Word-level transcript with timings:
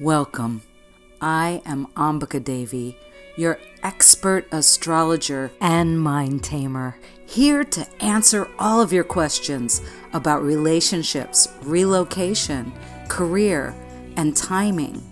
Welcome. 0.00 0.62
I 1.20 1.60
am 1.66 1.88
Ambika 1.96 2.44
Devi, 2.44 2.96
your 3.36 3.58
expert 3.82 4.46
astrologer 4.52 5.50
and 5.60 6.00
mind 6.00 6.44
tamer, 6.44 6.96
here 7.26 7.64
to 7.64 7.84
answer 8.00 8.48
all 8.60 8.80
of 8.80 8.92
your 8.92 9.02
questions 9.02 9.82
about 10.12 10.44
relationships, 10.44 11.48
relocation, 11.62 12.72
career, 13.08 13.74
and 14.16 14.36
timing 14.36 15.02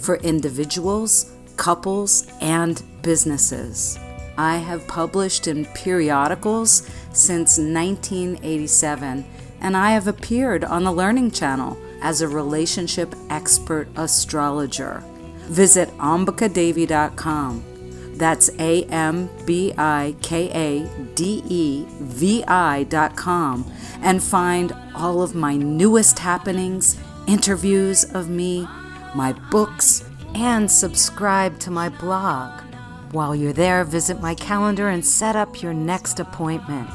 for 0.00 0.16
individuals, 0.16 1.30
couples, 1.56 2.26
and 2.40 2.82
businesses. 3.02 3.96
I 4.36 4.56
have 4.56 4.88
published 4.88 5.46
in 5.46 5.66
periodicals 5.66 6.90
since 7.12 7.58
1987, 7.58 9.24
and 9.60 9.76
I 9.76 9.92
have 9.92 10.08
appeared 10.08 10.64
on 10.64 10.82
the 10.82 10.90
Learning 10.90 11.30
Channel 11.30 11.78
as 12.02 12.20
a 12.20 12.28
relationship 12.28 13.14
expert 13.30 13.88
astrologer. 13.96 15.02
Visit 15.48 15.88
ambikadevi.com. 15.98 17.64
That's 18.16 18.50
A 18.58 18.84
M 18.84 19.30
B 19.46 19.72
I 19.76 20.14
K 20.20 20.50
A 20.50 21.14
D 21.14 21.42
E 21.48 21.86
V 22.00 22.44
I.com 22.46 23.72
and 24.02 24.22
find 24.22 24.72
all 24.94 25.22
of 25.22 25.34
my 25.34 25.56
newest 25.56 26.18
happenings, 26.18 26.98
interviews 27.26 28.04
of 28.14 28.28
me, 28.28 28.68
my 29.14 29.32
books, 29.50 30.04
and 30.34 30.70
subscribe 30.70 31.58
to 31.60 31.70
my 31.70 31.88
blog. 31.88 32.60
While 33.12 33.34
you're 33.34 33.52
there, 33.52 33.84
visit 33.84 34.20
my 34.20 34.34
calendar 34.34 34.88
and 34.88 35.04
set 35.04 35.36
up 35.36 35.62
your 35.62 35.74
next 35.74 36.20
appointment. 36.20 36.88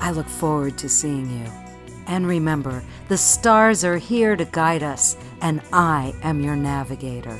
I 0.00 0.10
look 0.12 0.28
forward 0.28 0.78
to 0.78 0.88
seeing 0.88 1.30
you. 1.30 1.69
And 2.06 2.26
remember, 2.26 2.82
the 3.08 3.16
stars 3.16 3.84
are 3.84 3.98
here 3.98 4.36
to 4.36 4.44
guide 4.44 4.82
us, 4.82 5.16
and 5.40 5.60
I 5.72 6.14
am 6.22 6.40
your 6.40 6.56
navigator. 6.56 7.38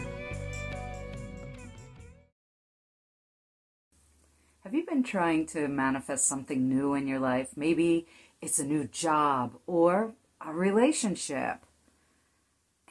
Have 4.62 4.74
you 4.74 4.86
been 4.86 5.02
trying 5.02 5.46
to 5.46 5.66
manifest 5.66 6.28
something 6.28 6.68
new 6.68 6.94
in 6.94 7.08
your 7.08 7.18
life? 7.18 7.50
Maybe 7.56 8.06
it's 8.40 8.58
a 8.58 8.64
new 8.64 8.84
job 8.84 9.56
or 9.66 10.12
a 10.40 10.52
relationship. 10.52 11.66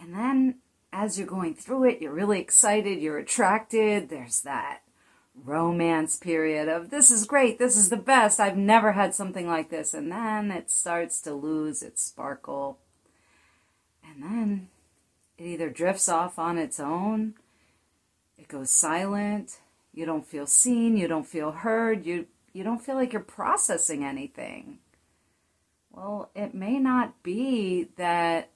And 0.01 0.13
then 0.13 0.55
as 0.91 1.17
you're 1.17 1.27
going 1.27 1.55
through 1.55 1.85
it, 1.85 2.01
you're 2.01 2.13
really 2.13 2.41
excited, 2.41 2.99
you're 2.99 3.17
attracted, 3.17 4.09
there's 4.09 4.41
that 4.41 4.81
romance 5.43 6.17
period 6.17 6.67
of 6.67 6.89
this 6.89 7.11
is 7.11 7.25
great, 7.25 7.59
this 7.59 7.77
is 7.77 7.89
the 7.89 7.97
best, 7.97 8.39
I've 8.39 8.57
never 8.57 8.93
had 8.93 9.13
something 9.15 9.47
like 9.47 9.69
this. 9.69 9.93
And 9.93 10.11
then 10.11 10.51
it 10.51 10.69
starts 10.69 11.21
to 11.21 11.33
lose 11.33 11.81
its 11.81 12.03
sparkle. 12.03 12.79
And 14.03 14.23
then 14.23 14.69
it 15.37 15.45
either 15.45 15.69
drifts 15.69 16.09
off 16.09 16.39
on 16.39 16.57
its 16.57 16.79
own, 16.79 17.35
it 18.37 18.47
goes 18.47 18.71
silent, 18.71 19.59
you 19.93 20.05
don't 20.05 20.25
feel 20.25 20.45
seen, 20.45 20.97
you 20.97 21.07
don't 21.07 21.27
feel 21.27 21.51
heard, 21.51 22.05
you, 22.05 22.27
you 22.53 22.63
don't 22.63 22.81
feel 22.81 22.95
like 22.95 23.13
you're 23.13 23.21
processing 23.21 24.03
anything. 24.03 24.79
Well, 25.91 26.29
it 26.35 26.53
may 26.53 26.79
not 26.79 27.23
be 27.23 27.89
that 27.97 28.49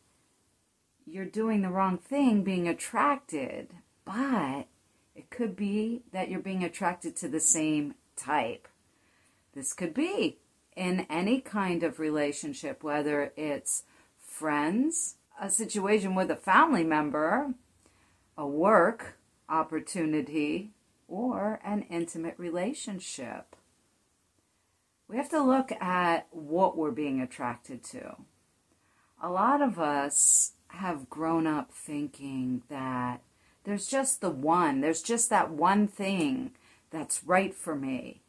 you're 1.05 1.25
doing 1.25 1.61
the 1.61 1.69
wrong 1.69 1.97
thing 1.97 2.43
being 2.43 2.67
attracted, 2.67 3.69
but 4.05 4.67
it 5.15 5.29
could 5.29 5.55
be 5.55 6.01
that 6.11 6.29
you're 6.29 6.39
being 6.39 6.63
attracted 6.63 7.15
to 7.17 7.27
the 7.27 7.39
same 7.39 7.95
type. 8.15 8.67
This 9.53 9.73
could 9.73 9.93
be 9.93 10.39
in 10.75 11.05
any 11.09 11.39
kind 11.39 11.83
of 11.83 11.99
relationship, 11.99 12.83
whether 12.83 13.31
it's 13.35 13.83
friends, 14.19 15.15
a 15.39 15.49
situation 15.49 16.15
with 16.15 16.31
a 16.31 16.35
family 16.35 16.83
member, 16.83 17.53
a 18.37 18.47
work 18.47 19.17
opportunity, 19.47 20.71
or 21.07 21.59
an 21.63 21.83
intimate 21.89 22.35
relationship. 22.37 23.55
We 25.07 25.17
have 25.17 25.29
to 25.29 25.43
look 25.43 25.71
at 25.73 26.27
what 26.31 26.75
we're 26.75 26.91
being 26.91 27.21
attracted 27.21 27.83
to. 27.85 28.15
A 29.21 29.29
lot 29.29 29.61
of 29.61 29.79
us 29.79 30.53
have 30.69 31.09
grown 31.09 31.45
up 31.45 31.71
thinking 31.71 32.63
that 32.69 33.21
there's 33.63 33.87
just 33.87 34.21
the 34.21 34.29
one, 34.29 34.81
there's 34.81 35.01
just 35.01 35.29
that 35.29 35.51
one 35.51 35.87
thing 35.87 36.51
that's 36.91 37.23
right 37.23 37.53
for 37.55 37.75
me. 37.75 38.21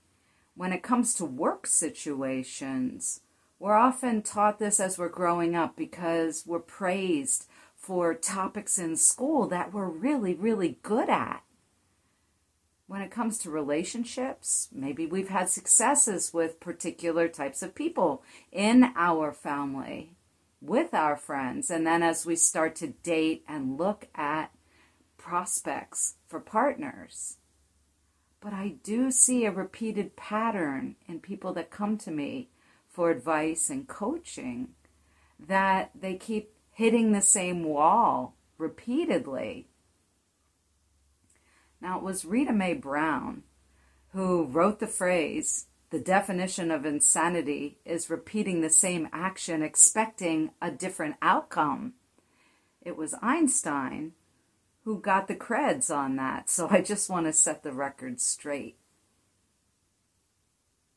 When 0.57 0.73
it 0.73 0.83
comes 0.83 1.15
to 1.15 1.25
work 1.25 1.67
situations, 1.67 3.21
we're 3.59 3.75
often 3.75 4.23
taught 4.23 4.59
this 4.59 4.79
as 4.79 4.99
we're 4.99 5.09
growing 5.09 5.57
up 5.57 5.77
because 5.77 6.45
we're 6.47 6.61
praised 6.61 7.47
for 7.75 8.15
topics 8.15 8.79
in 8.79 8.97
school 8.97 9.47
that 9.49 9.73
we're 9.73 9.89
really, 9.89 10.35
really 10.35 10.79
good 10.83 11.11
at. 11.11 11.43
When 12.87 13.01
it 13.01 13.11
comes 13.11 13.39
to 13.39 13.51
relationships, 13.51 14.69
maybe 14.73 15.07
we've 15.07 15.29
had 15.29 15.49
successes 15.49 16.33
with 16.33 16.61
particular 16.61 17.29
types 17.29 17.63
of 17.63 17.75
people 17.75 18.23
in 18.53 18.93
our 18.95 19.33
family, 19.33 20.17
with 20.61 20.95
our 20.95 21.17
friends. 21.17 21.71
And 21.71 21.87
then 21.87 22.03
as 22.03 22.25
we 22.25 22.37
start 22.37 22.77
to 22.77 22.89
date 22.89 23.45
and 23.49 23.79
look 23.79 24.09
at 24.15 24.51
prospects 25.25 26.17
for 26.27 26.39
partners. 26.39 27.39
But 28.41 28.53
I 28.53 28.75
do 28.83 29.11
see 29.11 29.47
a 29.47 29.51
repeated 29.51 30.17
pattern 30.17 30.97
in 31.09 31.21
people 31.21 31.55
that 31.55 31.71
come 31.71 31.97
to 31.99 32.11
me 32.11 32.51
for 32.91 33.11
advice 33.11 33.71
and 33.71 33.89
coaching 33.89 34.75
that 35.41 35.93
they 35.99 36.17
keep 36.17 36.53
hitting 36.73 37.13
the 37.13 37.23
same 37.23 37.65
wall 37.65 38.37
repeatedly. 38.59 39.67
Now, 41.81 41.97
it 41.97 42.05
was 42.05 42.27
Rita 42.27 42.53
Mae 42.53 42.75
Brown 42.75 43.45
who 44.13 44.45
wrote 44.45 44.79
the 44.79 44.87
phrase 44.87 45.67
the 45.89 45.99
definition 45.99 46.71
of 46.71 46.85
insanity 46.85 47.79
is 47.87 48.11
repeating 48.11 48.61
the 48.61 48.71
same 48.71 49.09
action 49.11 49.63
expecting 49.63 50.51
a 50.61 50.71
different 50.71 51.17
outcome. 51.23 51.95
It 52.83 52.97
was 52.97 53.15
Einstein 53.23 54.13
who 54.85 55.01
got 55.01 55.29
the 55.29 55.35
creds 55.35 55.95
on 55.95 56.17
that. 56.17 56.51
So 56.51 56.69
I 56.71 56.81
just 56.81 57.11
want 57.11 57.27
to 57.27 57.33
set 57.33 57.63
the 57.63 57.73
record 57.73 58.21
straight. 58.21 58.77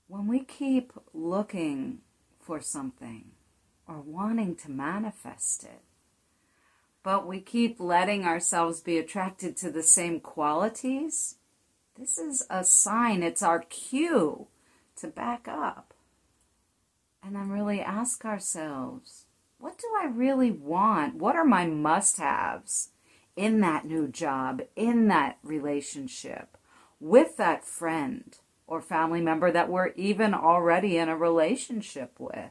When 0.07 0.27
we 0.27 0.39
keep 0.39 0.93
looking 1.13 1.99
for 2.39 2.61
something 2.61 3.31
or 3.87 3.99
wanting 3.99 4.55
to 4.57 4.71
manifest 4.71 5.63
it, 5.63 5.81
but 7.03 7.25
we 7.25 7.39
keep 7.39 7.79
letting 7.79 8.25
ourselves 8.25 8.81
be 8.81 8.97
attracted 8.97 9.55
to 9.57 9.71
the 9.71 9.83
same 9.83 10.19
qualities, 10.19 11.35
this 11.97 12.17
is 12.17 12.45
a 12.49 12.63
sign, 12.63 13.23
it's 13.23 13.41
our 13.41 13.59
cue 13.59 14.47
to 14.97 15.07
back 15.07 15.47
up 15.47 15.93
and 17.23 17.35
then 17.35 17.49
really 17.49 17.81
ask 17.81 18.25
ourselves 18.25 19.25
what 19.59 19.77
do 19.77 19.87
I 19.99 20.05
really 20.05 20.51
want? 20.51 21.15
What 21.15 21.35
are 21.35 21.43
my 21.43 21.65
must 21.65 22.17
haves? 22.17 22.89
In 23.37 23.61
that 23.61 23.85
new 23.85 24.07
job, 24.07 24.61
in 24.75 25.07
that 25.07 25.37
relationship, 25.43 26.57
with 26.99 27.37
that 27.37 27.63
friend 27.63 28.39
or 28.65 28.81
family 28.81 29.21
member 29.21 29.51
that 29.51 29.69
we're 29.69 29.93
even 29.95 30.33
already 30.33 30.97
in 30.97 31.07
a 31.07 31.15
relationship 31.15 32.19
with. 32.19 32.49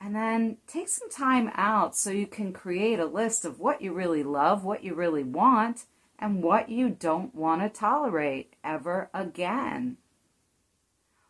And 0.00 0.14
then 0.14 0.58
take 0.68 0.88
some 0.88 1.10
time 1.10 1.50
out 1.54 1.96
so 1.96 2.10
you 2.10 2.26
can 2.26 2.52
create 2.52 3.00
a 3.00 3.06
list 3.06 3.44
of 3.46 3.58
what 3.58 3.80
you 3.80 3.92
really 3.92 4.22
love, 4.22 4.62
what 4.62 4.84
you 4.84 4.94
really 4.94 5.24
want, 5.24 5.86
and 6.18 6.42
what 6.42 6.68
you 6.68 6.90
don't 6.90 7.34
want 7.34 7.62
to 7.62 7.68
tolerate 7.70 8.54
ever 8.62 9.10
again. 9.14 9.96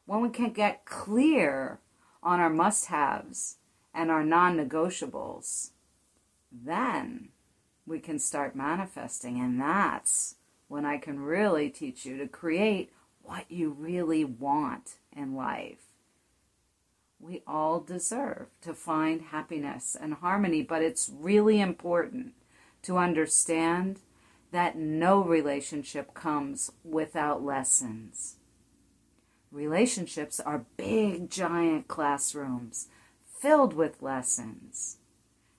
When 0.05 0.21
we 0.21 0.29
can 0.29 0.51
get 0.51 0.85
clear 0.85 1.81
on 2.23 2.41
our 2.41 2.51
must 2.51 2.87
haves 2.87 3.59
and 3.95 4.11
our 4.11 4.25
non 4.25 4.57
negotiables, 4.57 5.71
then 6.53 7.31
we 7.87 8.01
can 8.01 8.19
start 8.19 8.57
manifesting. 8.57 9.41
And 9.41 9.61
that's 9.61 10.35
when 10.69 10.85
I 10.85 10.99
can 10.99 11.21
really 11.21 11.71
teach 11.71 12.05
you 12.05 12.19
to 12.19 12.27
create 12.27 12.93
what 13.23 13.51
you 13.51 13.71
really 13.71 14.25
want 14.25 14.99
in 15.15 15.35
life. 15.35 15.87
We 17.19 17.43
all 17.47 17.81
deserve 17.81 18.49
to 18.63 18.75
find 18.75 19.23
happiness 19.23 19.97
and 19.99 20.15
harmony, 20.15 20.63
but 20.63 20.83
it's 20.83 21.11
really 21.13 21.61
important 21.61 22.35
to 22.83 22.99
understand 22.99 24.01
that 24.53 24.77
no 24.77 25.23
relationship 25.23 26.15
comes 26.15 26.71
without 26.85 27.43
lessons. 27.43 28.37
Relationships 29.51 30.39
are 30.41 30.67
big, 30.77 31.31
giant 31.31 31.89
classrooms 31.89 32.89
filled 33.25 33.73
with 33.73 34.03
lessons. 34.03 34.99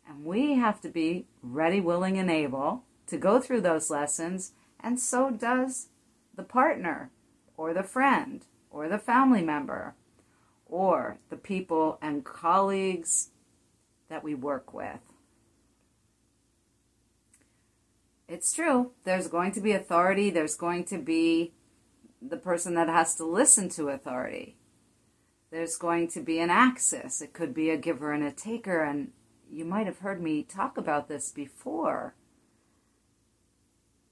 And 0.07 0.23
we 0.23 0.55
have 0.55 0.81
to 0.81 0.89
be 0.89 1.25
ready, 1.41 1.81
willing, 1.81 2.17
and 2.17 2.31
able 2.31 2.83
to 3.07 3.17
go 3.17 3.39
through 3.39 3.61
those 3.61 3.89
lessons, 3.89 4.53
and 4.79 4.99
so 4.99 5.31
does 5.31 5.87
the 6.35 6.43
partner, 6.43 7.11
or 7.55 7.73
the 7.73 7.83
friend, 7.83 8.45
or 8.69 8.87
the 8.87 8.99
family 8.99 9.41
member, 9.41 9.95
or 10.65 11.17
the 11.29 11.37
people 11.37 11.97
and 12.01 12.23
colleagues 12.23 13.29
that 14.09 14.23
we 14.23 14.35
work 14.35 14.73
with. 14.73 14.99
it's 18.27 18.53
true. 18.53 18.91
There's 19.03 19.27
going 19.27 19.53
to 19.53 19.61
be 19.61 19.71
authority, 19.71 20.29
there's 20.29 20.55
going 20.55 20.83
to 20.85 20.97
be 20.97 21.53
the 22.21 22.37
person 22.37 22.75
that 22.75 22.89
has 22.89 23.15
to 23.15 23.25
listen 23.25 23.69
to 23.69 23.89
authority. 23.89 24.57
There's 25.49 25.77
going 25.77 26.09
to 26.09 26.19
be 26.19 26.39
an 26.39 26.49
axis. 26.49 27.21
It 27.21 27.31
could 27.31 27.53
be 27.53 27.69
a 27.69 27.77
giver 27.77 28.11
and 28.11 28.23
a 28.23 28.31
taker, 28.31 28.83
and 28.83 29.11
you 29.51 29.65
might 29.65 29.85
have 29.85 29.99
heard 29.99 30.21
me 30.21 30.43
talk 30.43 30.77
about 30.77 31.07
this 31.07 31.31
before. 31.31 32.15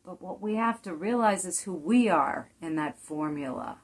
But 0.05 0.21
what 0.21 0.41
we 0.41 0.55
have 0.55 0.81
to 0.83 0.93
realize 0.93 1.45
is 1.45 1.61
who 1.61 1.73
we 1.73 2.09
are 2.09 2.51
in 2.61 2.75
that 2.75 2.99
formula. 2.99 3.79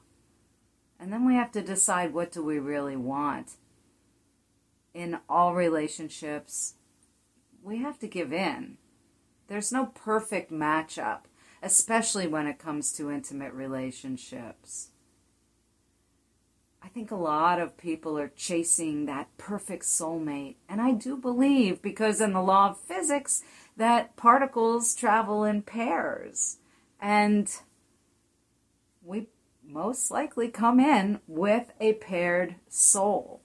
And 1.00 1.12
then 1.12 1.26
we 1.26 1.34
have 1.34 1.50
to 1.52 1.62
decide 1.62 2.14
what 2.14 2.30
do 2.30 2.44
we 2.44 2.58
really 2.58 2.96
want. 2.96 3.56
In 4.94 5.18
all 5.28 5.54
relationships, 5.54 6.74
we 7.62 7.78
have 7.78 7.98
to 7.98 8.06
give 8.06 8.32
in. 8.32 8.76
There's 9.48 9.72
no 9.72 9.86
perfect 9.86 10.52
matchup, 10.52 11.22
especially 11.62 12.28
when 12.28 12.46
it 12.46 12.58
comes 12.58 12.92
to 12.92 13.10
intimate 13.10 13.52
relationships. 13.52 14.91
I 16.84 16.88
think 16.88 17.10
a 17.10 17.16
lot 17.16 17.60
of 17.60 17.78
people 17.78 18.18
are 18.18 18.32
chasing 18.34 19.06
that 19.06 19.36
perfect 19.38 19.84
soulmate. 19.84 20.56
And 20.68 20.80
I 20.80 20.92
do 20.92 21.16
believe, 21.16 21.80
because 21.80 22.20
in 22.20 22.32
the 22.32 22.42
law 22.42 22.70
of 22.70 22.80
physics, 22.80 23.42
that 23.76 24.16
particles 24.16 24.94
travel 24.94 25.44
in 25.44 25.62
pairs. 25.62 26.58
And 27.00 27.54
we 29.02 29.28
most 29.64 30.10
likely 30.10 30.48
come 30.48 30.80
in 30.80 31.20
with 31.28 31.72
a 31.80 31.94
paired 31.94 32.56
soul. 32.68 33.42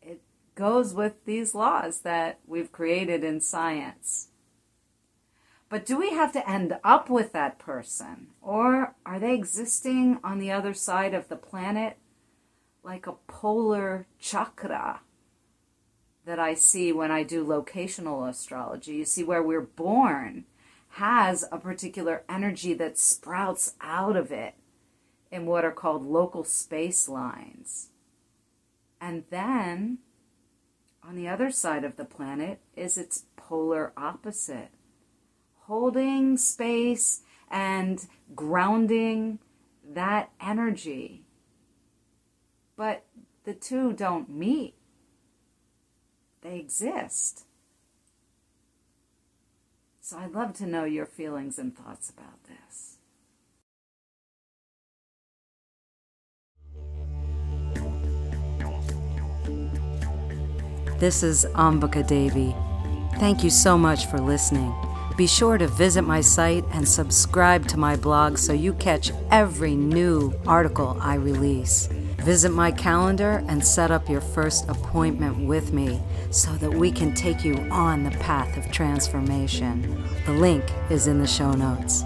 It 0.00 0.22
goes 0.54 0.94
with 0.94 1.24
these 1.26 1.54
laws 1.54 2.00
that 2.00 2.40
we've 2.46 2.72
created 2.72 3.22
in 3.22 3.40
science. 3.40 4.28
But 5.68 5.84
do 5.84 5.98
we 5.98 6.10
have 6.10 6.32
to 6.32 6.48
end 6.48 6.78
up 6.82 7.10
with 7.10 7.32
that 7.32 7.58
person? 7.58 8.28
Or 8.40 8.94
are 9.04 9.18
they 9.18 9.34
existing 9.34 10.20
on 10.24 10.38
the 10.38 10.52
other 10.52 10.72
side 10.72 11.12
of 11.12 11.28
the 11.28 11.36
planet 11.36 11.98
like 12.86 13.08
a 13.08 13.12
polar 13.26 14.06
chakra 14.20 15.00
that 16.24 16.38
I 16.38 16.54
see 16.54 16.92
when 16.92 17.10
I 17.10 17.24
do 17.24 17.44
locational 17.44 18.28
astrology? 18.28 18.94
You 18.94 19.04
see, 19.04 19.24
where 19.24 19.42
we're 19.42 19.60
born 19.60 20.44
has 20.90 21.44
a 21.50 21.58
particular 21.58 22.22
energy 22.28 22.72
that 22.74 22.96
sprouts 22.96 23.74
out 23.80 24.16
of 24.16 24.30
it 24.30 24.54
in 25.32 25.46
what 25.46 25.64
are 25.64 25.72
called 25.72 26.06
local 26.06 26.44
space 26.44 27.08
lines. 27.08 27.88
And 29.00 29.24
then 29.30 29.98
on 31.02 31.16
the 31.16 31.28
other 31.28 31.50
side 31.50 31.82
of 31.82 31.96
the 31.96 32.04
planet 32.04 32.60
is 32.76 32.96
its 32.96 33.24
polar 33.34 33.92
opposite, 33.96 34.70
holding 35.62 36.36
space 36.36 37.22
and 37.50 38.06
grounding 38.34 39.40
that 39.84 40.30
energy. 40.40 41.25
But 42.76 43.04
the 43.44 43.54
two 43.54 43.92
don't 43.92 44.28
meet, 44.28 44.74
they 46.42 46.58
exist. 46.58 47.44
So 50.00 50.18
I'd 50.18 50.32
love 50.32 50.52
to 50.54 50.66
know 50.66 50.84
your 50.84 51.06
feelings 51.06 51.58
and 51.58 51.76
thoughts 51.76 52.10
about 52.10 52.44
this. 52.44 52.98
This 60.98 61.22
is 61.22 61.44
Ambika 61.54 62.06
Devi. 62.06 62.54
Thank 63.18 63.42
you 63.42 63.50
so 63.50 63.76
much 63.76 64.06
for 64.06 64.18
listening. 64.18 64.74
Be 65.16 65.26
sure 65.26 65.58
to 65.58 65.66
visit 65.66 66.02
my 66.02 66.20
site 66.20 66.64
and 66.72 66.86
subscribe 66.86 67.66
to 67.68 67.78
my 67.78 67.96
blog 67.96 68.38
so 68.38 68.52
you 68.52 68.74
catch 68.74 69.10
every 69.30 69.74
new 69.74 70.32
article 70.46 70.96
I 71.00 71.14
release. 71.14 71.88
Visit 72.18 72.50
my 72.50 72.72
calendar 72.72 73.44
and 73.48 73.64
set 73.64 73.90
up 73.90 74.08
your 74.08 74.20
first 74.20 74.68
appointment 74.68 75.46
with 75.46 75.72
me 75.72 76.00
so 76.30 76.52
that 76.56 76.72
we 76.72 76.90
can 76.90 77.14
take 77.14 77.44
you 77.44 77.54
on 77.70 78.02
the 78.02 78.10
path 78.10 78.56
of 78.56 78.70
transformation. 78.72 80.04
The 80.24 80.32
link 80.32 80.64
is 80.90 81.06
in 81.06 81.18
the 81.18 81.26
show 81.26 81.52
notes. 81.52 82.02